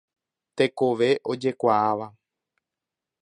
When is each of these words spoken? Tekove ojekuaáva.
Tekove 0.55 1.09
ojekuaáva. 1.31 2.07